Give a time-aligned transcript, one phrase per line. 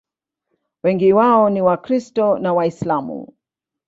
[0.83, 3.33] Wengi wao ni Wakristo na Waislamu.